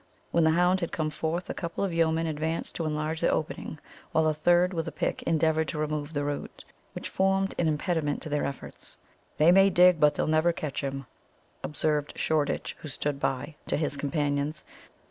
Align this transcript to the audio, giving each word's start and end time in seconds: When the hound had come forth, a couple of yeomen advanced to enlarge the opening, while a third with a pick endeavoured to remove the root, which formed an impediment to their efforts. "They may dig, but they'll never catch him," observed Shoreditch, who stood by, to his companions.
When 0.31 0.45
the 0.45 0.49
hound 0.57 0.79
had 0.79 0.91
come 0.91 1.11
forth, 1.11 1.47
a 1.47 1.53
couple 1.53 1.83
of 1.83 1.93
yeomen 1.93 2.25
advanced 2.25 2.73
to 2.73 2.85
enlarge 2.87 3.21
the 3.21 3.29
opening, 3.29 3.77
while 4.13 4.25
a 4.27 4.33
third 4.33 4.73
with 4.73 4.87
a 4.87 4.91
pick 4.91 5.21
endeavoured 5.27 5.67
to 5.67 5.77
remove 5.77 6.15
the 6.15 6.23
root, 6.23 6.65
which 6.95 7.07
formed 7.07 7.53
an 7.59 7.67
impediment 7.67 8.19
to 8.23 8.29
their 8.29 8.43
efforts. 8.43 8.97
"They 9.37 9.51
may 9.51 9.69
dig, 9.69 9.99
but 9.99 10.15
they'll 10.15 10.25
never 10.25 10.53
catch 10.53 10.81
him," 10.83 11.05
observed 11.63 12.13
Shoreditch, 12.17 12.75
who 12.79 12.87
stood 12.87 13.19
by, 13.19 13.57
to 13.67 13.77
his 13.77 13.95
companions. 13.95 14.63